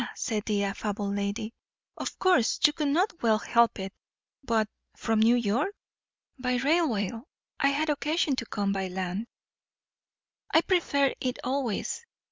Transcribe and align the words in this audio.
said 0.15 0.43
the 0.47 0.63
affable 0.63 1.13
lady. 1.13 1.53
"Of 1.95 2.17
course. 2.17 2.59
You 2.65 2.73
could 2.73 2.87
not 2.87 3.21
well 3.21 3.37
help 3.37 3.77
it. 3.77 3.93
But 4.43 4.67
from 4.97 5.19
New 5.19 5.35
York?" 5.35 5.75
"By 6.39 6.55
railway. 6.55 7.11
I 7.59 7.67
had 7.67 7.87
occasion 7.91 8.35
to 8.37 8.47
come 8.47 8.71
by 8.73 8.87
land." 8.87 9.27
"I 10.51 10.61
prefer 10.61 11.13
it 11.21 11.37
always. 11.43 12.03